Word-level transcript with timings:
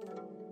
Thank 0.00 0.16
you. 0.16 0.43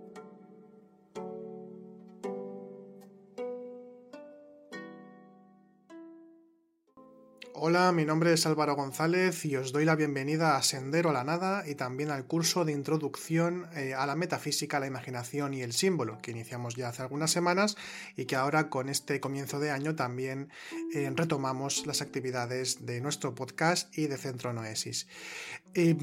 Hola, 7.65 7.93
mi 7.93 8.03
nombre 8.03 8.33
es 8.33 8.45
Álvaro 8.45 8.75
González 8.75 9.45
y 9.45 9.55
os 9.55 9.71
doy 9.71 9.85
la 9.85 9.95
bienvenida 9.95 10.57
a 10.57 10.63
Sendero 10.63 11.11
a 11.11 11.13
la 11.13 11.23
Nada 11.23 11.63
y 11.65 11.75
también 11.75 12.11
al 12.11 12.25
curso 12.25 12.65
de 12.65 12.73
introducción 12.73 13.67
eh, 13.73 13.93
a 13.93 14.05
la 14.05 14.17
metafísica, 14.17 14.81
la 14.81 14.87
imaginación 14.87 15.53
y 15.53 15.61
el 15.61 15.71
símbolo, 15.71 16.17
que 16.21 16.31
iniciamos 16.31 16.75
ya 16.75 16.89
hace 16.89 17.03
algunas 17.03 17.31
semanas 17.31 17.77
y 18.17 18.25
que 18.25 18.35
ahora 18.35 18.69
con 18.69 18.89
este 18.89 19.21
comienzo 19.21 19.61
de 19.61 19.71
año 19.71 19.95
también 19.95 20.49
eh, 20.93 21.09
retomamos 21.15 21.87
las 21.87 22.01
actividades 22.01 22.85
de 22.85 22.99
nuestro 22.99 23.33
podcast 23.33 23.97
y 23.97 24.07
de 24.07 24.17
Centro 24.17 24.51
Noesis. 24.51 25.07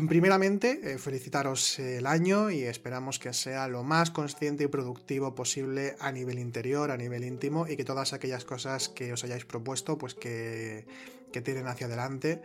primeramente, 0.08 0.81
eh, 0.82 0.96
felicitaros 0.96 1.79
el 1.79 2.07
año 2.07 2.50
y 2.50 2.63
esperamos 2.63 3.18
que 3.18 3.35
sea 3.35 3.68
lo 3.68 3.85
más 3.85 4.11
consciente 4.11 4.64
y 4.64 4.68
productivo 4.68 5.35
posible 5.35 5.95
a 6.00 6.11
nivel 6.11 6.39
interior, 6.39 6.90
a 6.90 6.96
nivel 6.96 7.22
íntimo 7.22 7.67
y 7.68 7.77
que 7.77 7.85
todas 7.85 8.14
aquellas 8.14 8.46
cosas 8.46 8.89
que 8.89 9.13
os 9.13 9.25
hayáis 9.25 9.45
propuesto, 9.45 9.99
pues 9.99 10.14
que 10.14 10.86
que 11.30 11.40
tiren 11.40 11.66
hacia 11.66 11.86
adelante 11.86 12.43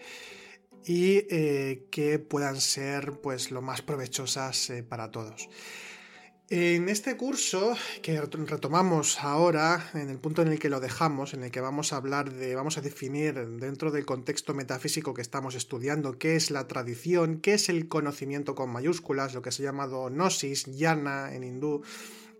y 0.86 1.26
eh, 1.30 1.88
que 1.92 2.20
puedan 2.20 2.62
ser 2.62 3.20
pues 3.22 3.52
lo 3.52 3.62
más 3.62 3.82
provechosas 3.82 4.70
eh, 4.70 4.84
para 4.84 5.12
todos. 5.12 5.50
En 6.52 6.90
este 6.90 7.18
curso 7.18 7.76
que 8.04 8.22
retomamos 8.22 9.20
ahora, 9.24 9.90
en 9.96 10.12
el 10.12 10.20
punto 10.20 10.44
en 10.44 10.50
el 10.50 10.60
que 10.60 10.70
lo 10.70 10.80
dejamos, 10.80 11.34
en 11.34 11.44
el 11.44 11.50
que 11.50 11.60
vamos 11.60 11.92
a 11.92 11.96
hablar 11.96 12.32
de, 12.32 12.54
vamos 12.54 12.78
a 12.78 12.82
definir 12.82 13.34
dentro 13.34 13.90
del 13.90 14.06
contexto 14.06 14.54
metafísico 14.54 15.16
que 15.16 15.24
estamos 15.24 15.56
estudiando, 15.56 16.20
qué 16.20 16.36
es 16.36 16.52
la 16.52 16.68
tradición, 16.68 17.40
qué 17.42 17.56
es 17.56 17.68
el 17.68 17.88
conocimiento 17.88 18.54
con 18.54 18.70
mayúsculas, 18.70 19.34
lo 19.34 19.42
que 19.42 19.52
se 19.52 19.64
ha 19.64 19.66
llamado 19.66 20.08
gnosis, 20.12 20.66
yana 20.66 21.34
en 21.34 21.46
hindú, 21.46 21.82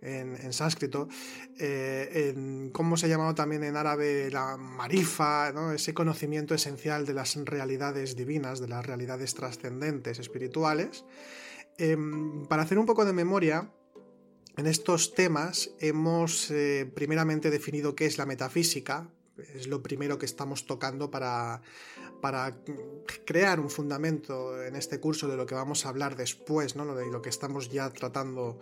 en, 0.02 0.52
sánscrito, 0.52 1.08
eh, 1.58 2.70
cómo 2.72 2.96
se 2.96 3.06
ha 3.06 3.08
llamado 3.08 3.34
también 3.34 3.64
en 3.64 3.76
árabe 3.76 4.30
la 4.30 4.56
marifa, 4.56 5.52
ese 5.74 5.94
conocimiento 5.94 6.54
esencial 6.54 7.06
de 7.06 7.14
las 7.14 7.36
realidades 7.36 8.16
divinas, 8.16 8.60
de 8.60 8.68
las 8.68 8.84
realidades 8.84 9.34
trascendentes, 9.34 10.18
espirituales. 10.18 11.04
Em, 11.78 12.46
para 12.46 12.62
hacer 12.62 12.78
un 12.78 12.86
poco 12.86 13.04
de 13.04 13.12
memoria, 13.12 13.70
en 14.56 14.66
estos 14.66 15.14
temas 15.14 15.70
hemos 15.80 16.50
eh, 16.50 16.90
primeramente 16.94 17.50
definido 17.50 17.94
qué 17.94 18.06
es 18.06 18.16
la 18.16 18.24
metafísica, 18.24 19.10
es 19.54 19.66
lo 19.66 19.82
primero 19.82 20.18
que 20.18 20.24
estamos 20.24 20.64
tocando 20.64 21.10
para, 21.10 21.60
para 22.22 22.56
crear 23.26 23.60
un 23.60 23.68
fundamento 23.68 24.62
en 24.62 24.76
este 24.76 24.98
curso 24.98 25.28
de 25.28 25.36
lo 25.36 25.44
que 25.44 25.54
vamos 25.54 25.84
a 25.84 25.90
hablar 25.90 26.16
después, 26.16 26.74
¿no? 26.74 26.94
de 26.94 27.10
lo 27.10 27.20
que 27.20 27.28
estamos 27.28 27.70
ya 27.70 27.90
tratando 27.90 28.58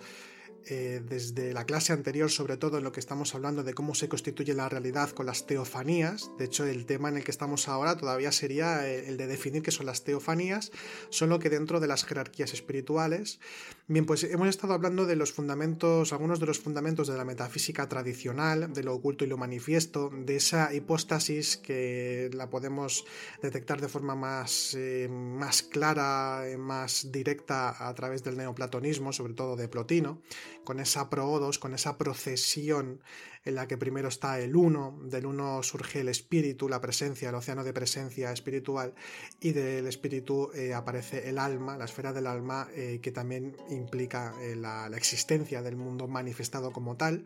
eh, 0.66 1.02
desde 1.06 1.52
la 1.52 1.64
clase 1.64 1.92
anterior, 1.92 2.30
sobre 2.30 2.56
todo 2.56 2.78
en 2.78 2.84
lo 2.84 2.92
que 2.92 3.00
estamos 3.00 3.34
hablando 3.34 3.62
de 3.62 3.74
cómo 3.74 3.94
se 3.94 4.08
constituye 4.08 4.54
la 4.54 4.68
realidad 4.68 5.10
con 5.10 5.26
las 5.26 5.46
teofanías. 5.46 6.30
De 6.38 6.46
hecho, 6.46 6.64
el 6.64 6.86
tema 6.86 7.08
en 7.08 7.18
el 7.18 7.24
que 7.24 7.30
estamos 7.30 7.68
ahora 7.68 7.96
todavía 7.96 8.32
sería 8.32 8.88
el 8.88 9.16
de 9.16 9.26
definir 9.26 9.62
qué 9.62 9.70
son 9.70 9.86
las 9.86 10.04
teofanías, 10.04 10.72
solo 11.10 11.38
que 11.38 11.50
dentro 11.50 11.80
de 11.80 11.86
las 11.86 12.04
jerarquías 12.04 12.52
espirituales. 12.52 13.40
Bien, 13.86 14.06
pues 14.06 14.24
hemos 14.24 14.48
estado 14.48 14.72
hablando 14.72 15.04
de 15.04 15.16
los 15.16 15.32
fundamentos, 15.32 16.12
algunos 16.12 16.40
de 16.40 16.46
los 16.46 16.58
fundamentos 16.58 17.08
de 17.08 17.16
la 17.16 17.24
metafísica 17.24 17.88
tradicional, 17.88 18.72
de 18.72 18.82
lo 18.82 18.94
oculto 18.94 19.24
y 19.24 19.28
lo 19.28 19.36
manifiesto, 19.36 20.10
de 20.10 20.36
esa 20.36 20.72
hipóstasis 20.72 21.58
que 21.58 22.30
la 22.32 22.48
podemos 22.48 23.04
detectar 23.42 23.80
de 23.80 23.88
forma 23.88 24.14
más, 24.14 24.74
eh, 24.74 25.08
más 25.10 25.62
clara, 25.62 26.48
eh, 26.48 26.56
más 26.56 27.12
directa 27.12 27.86
a 27.86 27.94
través 27.94 28.24
del 28.24 28.36
neoplatonismo, 28.38 29.12
sobre 29.12 29.34
todo 29.34 29.56
de 29.56 29.68
Plotino 29.68 30.22
con 30.64 30.80
esa 30.80 31.10
proodos, 31.10 31.58
con 31.58 31.74
esa 31.74 31.96
procesión 31.98 33.00
en 33.44 33.54
la 33.54 33.68
que 33.68 33.76
primero 33.76 34.08
está 34.08 34.40
el 34.40 34.56
uno, 34.56 34.98
del 35.04 35.26
uno 35.26 35.62
surge 35.62 36.00
el 36.00 36.08
espíritu, 36.08 36.68
la 36.68 36.80
presencia, 36.80 37.28
el 37.28 37.34
océano 37.34 37.62
de 37.62 37.74
presencia 37.74 38.32
espiritual, 38.32 38.94
y 39.40 39.52
del 39.52 39.86
espíritu 39.86 40.50
eh, 40.54 40.72
aparece 40.72 41.28
el 41.28 41.38
alma, 41.38 41.76
la 41.76 41.84
esfera 41.84 42.12
del 42.12 42.26
alma, 42.26 42.68
eh, 42.74 43.00
que 43.02 43.12
también 43.12 43.56
implica 43.68 44.34
eh, 44.40 44.56
la, 44.56 44.86
existencia 44.96 45.60
del 45.60 45.76
mundo 45.76 46.08
manifestado 46.08 46.72
como 46.72 46.96
tal, 46.96 47.24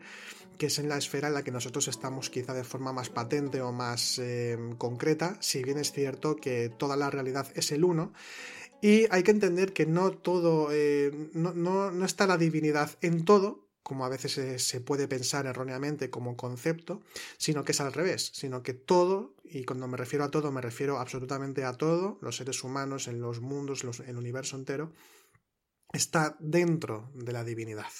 que 0.57 0.65
es 0.65 0.77
en 0.79 0.89
la 0.89 0.97
esfera 0.97 1.29
en 1.29 1.35
la 1.35 1.43
que 1.43 1.51
nosotros 1.51 1.87
estamos 1.87 2.29
quizá 2.29 2.53
de 2.53 2.65
forma 2.65 2.91
más 2.91 3.09
patente 3.09 3.61
o 3.61 3.71
más 3.71 4.19
concreta, 4.77 5.37
si 5.39 5.63
bien 5.63 5.77
es 5.77 5.93
cierto 5.93 6.35
que 6.35 6.69
toda 6.69 6.97
la 6.97 7.09
realidad 7.09 7.47
es 7.55 7.71
el 7.71 7.85
uno, 7.85 8.11
y 8.81 9.07
hay 9.11 9.23
que 9.23 9.31
entender 9.31 9.73
que 9.73 9.85
no 9.85 10.11
todo, 10.11 10.69
eh, 10.71 11.11
no, 11.33 12.05
está 12.05 12.27
la 12.27 12.37
divinidad 12.37 12.91
en 13.01 13.25
todo, 13.25 13.67
como 13.83 14.05
a 14.05 14.09
veces 14.09 14.63
se, 14.63 14.81
puede 14.81 15.07
pensar 15.07 15.45
erróneamente 15.45 16.09
como 16.09 16.37
concepto, 16.37 17.01
sino 17.37 17.63
que 17.63 17.71
es 17.71 17.81
al 17.81 17.93
revés, 17.93 18.31
sino 18.33 18.61
que 18.61 18.73
todo, 18.73 19.35
y 19.43 19.63
cuando 19.63 19.87
me 19.87 19.97
refiero 19.97 20.25
a 20.25 20.31
todo, 20.31 20.51
me 20.51 20.61
refiero 20.61 20.99
absolutamente 20.99 21.63
a 21.63 21.73
todo, 21.73 22.19
los 22.21 22.37
seres 22.37 22.63
humanos, 22.63 23.07
en 23.07 23.19
los 23.19 23.41
mundos, 23.41 23.83
el 23.83 24.17
universo 24.17 24.57
entero, 24.57 24.93
está 25.91 26.37
dentro 26.39 27.09
de 27.15 27.33
la 27.33 27.43
divinidad. 27.43 27.91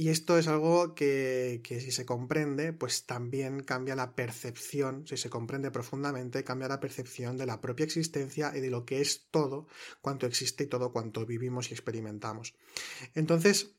Y 0.00 0.10
esto 0.10 0.38
es 0.38 0.46
algo 0.46 0.94
que, 0.94 1.60
si 1.64 1.90
se 1.90 2.06
comprende, 2.06 2.72
pues 2.72 3.04
también 3.04 3.64
cambia 3.64 3.96
la 3.96 4.14
percepción, 4.14 5.04
si 5.08 5.16
se 5.16 5.28
comprende 5.28 5.72
profundamente, 5.72 6.44
cambia 6.44 6.68
la 6.68 6.78
percepción 6.78 7.36
de 7.36 7.46
la 7.46 7.60
propia 7.60 7.82
existencia 7.82 8.52
y 8.54 8.60
de 8.60 8.70
lo 8.70 8.84
que 8.84 9.00
es 9.00 9.26
todo 9.32 9.66
cuanto 10.00 10.26
existe 10.26 10.62
y 10.62 10.66
todo 10.68 10.92
cuanto 10.92 11.26
vivimos 11.26 11.70
y 11.70 11.74
experimentamos. 11.74 12.54
Entonces, 13.16 13.74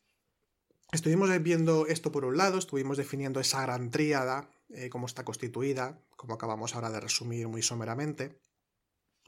estuvimos 0.91 1.29
viendo 1.41 1.87
esto 1.87 2.11
por 2.11 2.25
un 2.25 2.35
lado, 2.35 2.57
estuvimos 2.57 2.97
definiendo 2.97 3.39
esa 3.39 3.61
gran 3.61 3.89
tríada, 3.89 4.51
eh, 4.67 4.89
cómo 4.89 5.05
está 5.05 5.23
constituida, 5.23 6.03
como 6.17 6.33
acabamos 6.33 6.75
ahora 6.75 6.89
de 6.89 6.99
resumir 6.99 7.47
muy 7.47 7.61
someramente. 7.61 8.41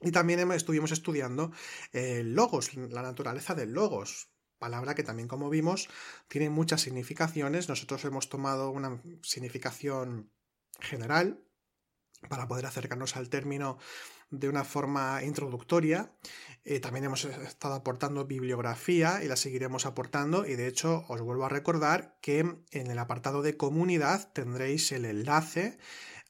Y 0.02 0.12
también 0.12 0.52
estuvimos 0.52 0.92
estudiando 0.92 1.54
el 1.94 2.34
logos, 2.34 2.76
la 2.76 3.02
naturaleza 3.02 3.56
del 3.56 3.72
logos, 3.72 4.28
palabra 4.62 4.94
que 4.94 5.04
también 5.04 5.28
como 5.28 5.50
vimos 5.50 5.90
tiene 6.30 6.52
muchas 6.52 6.82
significaciones. 6.82 7.68
Nosotros 7.68 8.06
hemos 8.06 8.30
tomado 8.30 8.70
una 8.70 9.02
significación 9.24 10.32
general 10.80 11.44
para 12.30 12.48
poder 12.48 12.68
acercarnos 12.68 13.18
al 13.18 13.30
término 13.30 13.80
de 14.30 14.48
una 14.48 14.64
forma 14.64 15.24
introductoria. 15.24 16.14
Eh, 16.64 16.80
también 16.80 17.06
hemos 17.06 17.26
estado 17.26 17.74
aportando 17.74 18.26
bibliografía 18.26 19.24
y 19.24 19.28
la 19.28 19.36
seguiremos 19.36 19.88
aportando 19.88 20.46
y 20.46 20.56
de 20.56 20.68
hecho 20.68 21.06
os 21.10 21.22
vuelvo 21.22 21.46
a 21.46 21.50
recordar 21.50 22.20
que 22.22 22.40
en 22.40 22.92
el 22.92 23.00
apartado 23.00 23.42
de 23.42 23.58
comunidad 23.58 24.32
tendréis 24.32 24.92
el 24.92 25.06
enlace 25.06 25.80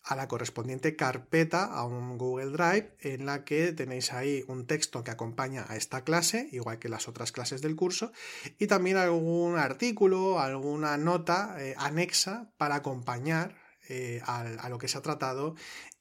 a 0.03 0.15
la 0.15 0.27
correspondiente 0.27 0.95
carpeta, 0.95 1.65
a 1.65 1.85
un 1.85 2.17
Google 2.17 2.51
Drive, 2.51 2.95
en 3.01 3.25
la 3.25 3.43
que 3.43 3.71
tenéis 3.73 4.13
ahí 4.13 4.43
un 4.47 4.65
texto 4.65 5.03
que 5.03 5.11
acompaña 5.11 5.65
a 5.69 5.75
esta 5.75 6.03
clase, 6.03 6.49
igual 6.51 6.79
que 6.79 6.89
las 6.89 7.07
otras 7.07 7.31
clases 7.31 7.61
del 7.61 7.75
curso, 7.75 8.11
y 8.57 8.67
también 8.67 8.97
algún 8.97 9.57
artículo, 9.57 10.39
alguna 10.39 10.97
nota 10.97 11.55
eh, 11.59 11.75
anexa 11.77 12.49
para 12.57 12.75
acompañar 12.75 13.60
eh, 13.93 14.21
a, 14.25 14.69
lo 14.69 14.77
que 14.77 14.87
se 14.87 14.97
ha 14.97 15.01
tratado 15.01 15.53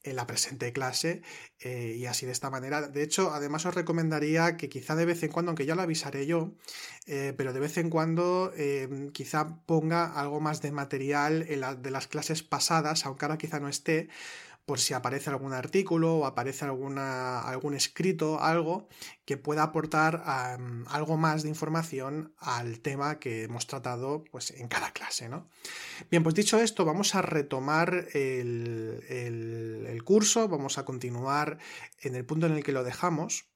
en 0.05 0.15
la 0.15 0.25
presente 0.25 0.73
clase 0.73 1.23
eh, 1.59 1.97
y 1.99 2.07
así 2.07 2.25
de 2.25 2.31
esta 2.31 2.49
manera. 2.49 2.87
De 2.87 3.03
hecho, 3.03 3.33
además 3.33 3.67
os 3.67 3.75
recomendaría 3.75 4.57
que 4.57 4.69
quizá 4.69 4.95
de 4.95 5.07
vez 5.07 5.25
en 5.25 5.33
cuando, 5.33 5.51
aunque 5.51 5.67
ya 5.67 5.75
lo 5.75 5.83
avisaré 5.83 6.25
yo, 6.25 6.53
eh, 7.07 7.35
pero 7.37 7.53
de 7.53 7.59
vez 7.59 7.79
en 7.79 7.91
cuando 7.91 8.53
quizá 9.13 9.59
ponga 9.67 10.07
algo 10.07 10.41
más 10.41 10.63
de 10.63 10.71
material 10.71 11.45
de 11.49 11.91
las 11.91 12.07
clases 12.07 12.45
pasadas, 12.45 13.07
aunque 13.07 13.25
ahora 13.25 13.39
quizá 13.39 13.59
no 13.59 13.69
esté, 13.69 14.09
por 14.67 14.79
si 14.79 14.95
aparece 14.95 15.31
algún 15.31 15.53
artículo 15.53 16.19
o 16.19 16.27
aparece 16.27 16.65
alguna, 16.65 17.41
algún 17.41 17.75
escrito, 17.75 18.41
algo 18.41 18.87
que 19.25 19.37
pueda 19.37 19.65
aportar 19.65 20.23
algo 20.87 21.17
más 21.17 21.43
de 21.43 21.49
información 21.49 22.33
al 22.39 22.79
tema 22.79 23.19
que 23.19 23.43
hemos 23.43 23.67
tratado 23.67 24.23
pues, 24.31 24.53
en 24.53 24.69
cada 24.69 24.93
clase. 24.93 25.29
¿no? 25.29 25.49
Bien, 26.09 26.23
pues 26.23 26.35
dicho 26.35 26.59
esto, 26.59 26.85
vamos 26.85 27.15
a 27.15 27.23
retomar 27.23 28.07
el, 28.15 29.05
el 29.09 30.05
curso, 30.05 30.49
vamos 30.49 30.79
a 30.79 30.85
continuar 30.85 31.59
en 32.01 32.15
el 32.15 32.25
punto 32.25 32.47
en 32.47 32.53
el 32.53 32.63
que 32.63 32.73
lo 32.73 32.85
dejamos. 32.85 33.51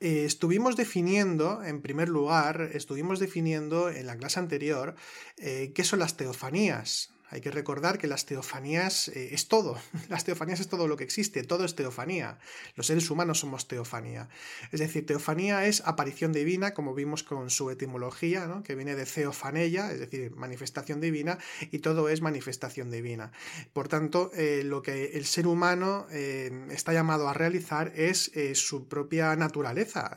Eh, 0.00 0.24
estuvimos 0.26 0.76
definiendo, 0.76 1.62
en 1.64 1.80
primer 1.80 2.10
lugar, 2.10 2.70
estuvimos 2.74 3.20
definiendo 3.20 3.88
en 3.88 4.06
la 4.06 4.16
clase 4.16 4.38
anterior 4.38 4.96
eh, 5.38 5.72
qué 5.74 5.84
son 5.84 6.00
las 6.00 6.16
teofanías. 6.16 7.13
Hay 7.30 7.40
que 7.40 7.50
recordar 7.50 7.98
que 7.98 8.06
las 8.06 8.26
teofanías 8.26 9.08
eh, 9.08 9.30
es 9.32 9.48
todo. 9.48 9.78
Las 10.08 10.24
teofanías 10.24 10.60
es 10.60 10.68
todo 10.68 10.86
lo 10.86 10.96
que 10.96 11.04
existe, 11.04 11.42
todo 11.42 11.64
es 11.64 11.74
teofanía. 11.74 12.38
Los 12.76 12.86
seres 12.86 13.10
humanos 13.10 13.40
somos 13.40 13.66
teofanía. 13.66 14.28
Es 14.70 14.80
decir, 14.80 15.06
teofanía 15.06 15.66
es 15.66 15.82
aparición 15.86 16.32
divina, 16.32 16.74
como 16.74 16.94
vimos 16.94 17.22
con 17.22 17.50
su 17.50 17.70
etimología, 17.70 18.62
que 18.64 18.74
viene 18.74 18.94
de 18.94 19.06
ceofanella, 19.06 19.90
es 19.90 20.00
decir, 20.00 20.32
manifestación 20.36 21.00
divina, 21.00 21.38
y 21.70 21.78
todo 21.78 22.08
es 22.08 22.20
manifestación 22.20 22.90
divina. 22.90 23.32
Por 23.72 23.88
tanto, 23.88 24.30
eh, 24.34 24.62
lo 24.64 24.82
que 24.82 25.12
el 25.14 25.24
ser 25.24 25.46
humano 25.46 26.06
eh, 26.10 26.66
está 26.70 26.92
llamado 26.92 27.28
a 27.28 27.34
realizar 27.34 27.92
es 27.96 28.30
su 28.54 28.86
propia 28.86 29.34
naturaleza, 29.36 30.14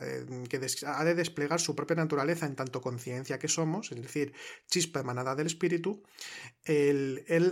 que 0.48 0.60
ha 0.86 1.04
de 1.04 1.14
desplegar 1.14 1.60
su 1.60 1.74
propia 1.74 1.96
naturaleza 1.96 2.46
en 2.46 2.54
tanto 2.54 2.80
conciencia 2.80 3.38
que 3.38 3.48
somos, 3.48 3.92
es 3.92 4.02
decir, 4.02 4.32
chispa 4.66 5.00
emanada 5.00 5.34
del 5.34 5.46
espíritu, 5.46 6.02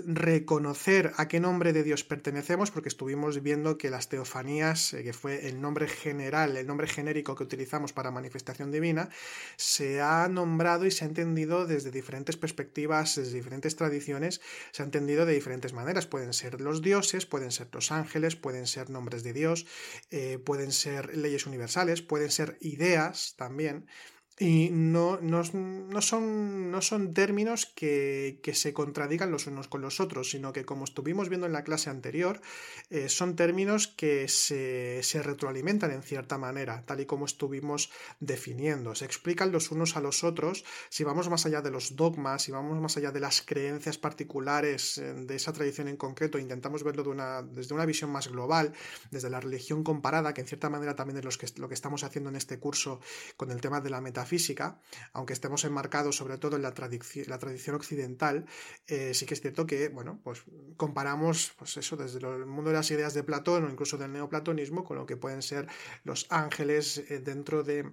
reconocer 0.07 1.13
a 1.17 1.29
qué 1.29 1.41
nombre 1.41 1.73
de 1.73 1.83
Dios 1.83 2.05
pertenecemos, 2.05 2.71
porque 2.71 2.89
estuvimos 2.89 3.43
viendo 3.43 3.79
que 3.79 3.91
las 3.91 4.09
teofanías, 4.09 4.95
eh, 4.95 5.03
que 5.03 5.13
fue 5.13 5.49
el 5.49 5.61
nombre 5.61 5.89
general, 5.89 6.57
el 6.57 6.67
nombre 6.67 6.87
genérico 6.87 7.35
que 7.35 7.45
utilizamos 7.45 7.93
para 7.93 8.11
manifestación 8.11 8.71
divina, 8.71 9.09
se 9.57 10.01
ha 10.01 10.29
nombrado 10.29 10.87
y 10.87 10.91
se 10.91 11.05
ha 11.05 11.09
entendido 11.09 11.67
desde 11.67 11.91
diferentes 11.91 12.37
perspectivas, 12.37 13.17
desde 13.17 13.35
diferentes 13.35 13.77
tradiciones, 13.77 14.41
se 14.73 14.83
ha 14.83 14.85
entendido 14.85 15.27
de 15.27 15.35
diferentes 15.35 15.73
maneras. 15.73 16.07
Pueden 16.07 16.33
ser 16.33 16.61
los 16.61 16.83
dioses, 16.83 17.27
pueden 17.27 17.51
ser 17.51 17.69
los 17.73 17.93
ángeles, 17.93 18.37
pueden 18.37 18.67
ser 18.67 18.91
nombres 18.91 19.23
de 19.23 19.33
Dios, 19.33 19.67
eh, 20.11 20.39
pueden 20.39 20.73
ser 20.73 21.17
leyes 21.17 21.47
universales, 21.47 22.03
pueden 22.03 22.31
ser 22.31 22.59
ideas 22.61 23.35
también. 23.37 23.87
Y 24.39 24.69
no, 24.71 25.19
no, 25.23 25.43
son, 25.45 26.71
no 26.71 26.83
son 26.83 27.15
términos 27.15 27.65
que, 27.65 28.39
se 28.53 28.75
contradigan 28.75 29.31
los 29.31 29.47
unos 29.47 29.67
con 29.67 29.81
los 29.81 29.99
otros, 29.99 30.29
sino 30.29 30.53
que, 30.53 30.67
como 30.67 30.85
estuvimos 30.85 31.31
viendo 31.31 31.47
en 31.47 31.55
la 31.55 31.65
clase 31.65 31.89
anterior, 31.89 32.43
eh, 32.91 33.09
son 33.09 33.35
términos 33.35 33.89
que 33.89 34.29
se, 34.29 35.01
retroalimentan 35.23 35.91
en 35.91 36.03
cierta 36.03 36.37
manera, 36.37 36.83
tal 36.85 37.01
y 37.01 37.07
como 37.07 37.25
estuvimos 37.25 37.91
definiendo. 38.21 38.95
Se 38.95 39.07
explican 39.07 39.53
los 39.53 39.71
unos 39.71 39.97
a 39.97 40.03
los 40.03 40.23
otros. 40.23 40.67
Si 40.91 41.03
vamos 41.03 41.31
más 41.31 41.47
allá 41.47 41.63
de 41.63 41.71
los 41.71 41.97
dogmas, 41.97 42.43
si 42.43 42.53
vamos 42.53 42.79
más 42.79 42.99
allá 42.99 43.13
de 43.13 43.21
las 43.21 43.41
creencias 43.41 43.97
particulares 43.97 44.99
eh, 44.99 45.15
de 45.15 45.35
esa 45.35 45.55
tradición 45.55 45.89
en 45.89 45.97
concreto, 45.97 46.39
intentamos 46.39 46.83
verlo 46.83 47.05
de 47.05 47.09
una, 47.09 47.41
desde 47.41 47.75
una 47.75 47.87
visión 47.87 48.11
más 48.11 48.29
global, 48.29 48.75
desde 49.11 49.31
la 49.31 49.41
religión 49.41 49.83
comparada, 49.83 50.35
que 50.35 50.43
en 50.43 50.47
cierta 50.47 50.69
manera 50.69 50.95
también 50.95 51.17
es 51.17 51.25
lo 51.25 51.31
que, 51.31 51.47
lo 51.59 51.69
que 51.69 51.75
estamos 51.75 52.05
haciendo 52.05 52.29
en 52.29 52.37
este 52.37 52.59
curso 52.59 53.01
con 53.39 53.51
el 53.51 53.63
tema 53.63 53.81
de 53.81 53.89
la 53.89 54.03
metafísica 54.03 54.26
física, 54.27 54.81
aunque 55.13 55.33
estemos 55.33 55.65
enmarcados 55.65 56.17
sobre 56.17 56.39
todo 56.39 56.57
en 56.57 56.63
la, 56.63 56.73
tradición 56.75 57.75
occidental, 57.75 58.47
eh, 58.87 59.15
sí 59.15 59.27
que 59.27 59.35
es 59.35 59.41
cierto 59.41 59.67
que, 59.67 59.89
bueno, 59.89 60.21
pues 60.23 60.43
comparamos, 60.77 61.53
pues 61.57 61.77
eso, 61.77 61.97
desde 61.97 62.19
el 62.19 62.47
mundo 62.47 62.71
de 62.71 62.77
las 62.77 62.91
ideas 62.91 63.15
de 63.15 63.23
Platón 63.23 63.65
o 63.65 63.71
incluso 63.71 63.97
del 63.97 64.13
neoplatonismo 64.13 64.85
con 64.85 64.99
lo 64.99 65.07
que 65.07 65.17
pueden 65.17 65.43
ser 65.43 65.69
los 66.05 66.27
ángeles 66.31 66.99
eh, 66.99 67.21
dentro 67.21 67.63
de 67.63 67.93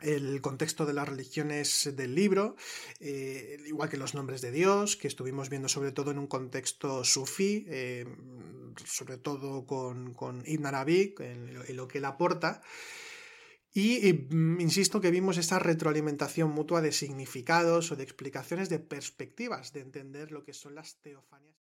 el 0.00 0.40
contexto 0.40 0.86
de 0.86 0.92
las 0.92 1.08
religiones 1.08 1.90
del 1.96 2.14
libro, 2.14 2.54
eh, 3.00 3.58
igual 3.66 3.88
que 3.88 3.96
los 3.96 4.14
nombres 4.14 4.40
de 4.40 4.52
Dios, 4.52 4.96
que 4.96 5.08
estuvimos 5.08 5.48
viendo 5.48 5.68
sobre 5.68 5.90
todo 5.90 6.12
en 6.12 6.20
un 6.20 6.28
contexto 6.28 7.02
sufí, 7.02 7.66
sobre 8.84 9.16
todo 9.16 9.66
con, 9.66 10.42
Ibn 10.46 10.66
Arabi, 10.66 11.16
en, 11.18 11.76
lo 11.76 11.88
que 11.88 11.98
él 11.98 12.04
aporta. 12.04 12.62
Y, 13.74 14.12
mm, 14.12 14.60
insisto 14.60 15.00
que 15.00 15.10
vimos 15.10 15.36
esa 15.36 15.58
retroalimentación 15.58 16.50
mutua 16.50 16.80
de 16.80 16.92
significados 16.92 17.92
o 17.92 17.96
de 17.96 18.04
explicaciones 18.04 18.68
de 18.68 18.78
perspectivas 18.78 19.72
de 19.72 19.80
entender 19.80 20.32
lo 20.32 20.44
que 20.44 20.52
son 20.52 20.74
las 20.74 20.96
teofanías. 20.96 21.56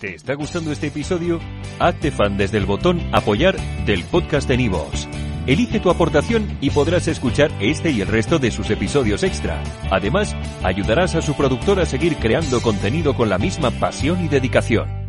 ¿Te 0.00 0.14
está 0.14 0.34
gustando 0.34 0.72
este 0.72 0.88
episodio? 0.88 1.40
Hazte 1.78 2.10
fan 2.10 2.36
desde 2.36 2.58
el 2.58 2.66
botón 2.66 3.00
apoyar 3.14 3.56
del 3.86 4.04
podcast 4.04 4.48
de 4.48 4.56
Nivos. 4.56 5.08
Elige 5.46 5.78
tu 5.78 5.90
aportación 5.90 6.58
y 6.60 6.70
podrás 6.70 7.06
escuchar 7.06 7.50
este 7.60 7.90
y 7.90 8.00
el 8.00 8.08
resto 8.08 8.38
de 8.38 8.50
sus 8.50 8.70
episodios 8.70 9.22
extra. 9.22 9.62
Además, 9.90 10.34
ayudarás 10.62 11.14
a 11.14 11.22
su 11.22 11.34
productor 11.34 11.80
a 11.80 11.86
seguir 11.86 12.16
creando 12.16 12.62
contenido 12.62 13.14
con 13.14 13.28
la 13.28 13.38
misma 13.38 13.70
pasión 13.70 14.24
y 14.24 14.28
dedicación. 14.28 15.03